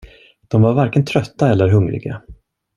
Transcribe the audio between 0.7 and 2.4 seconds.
varken trötta eller hungriga.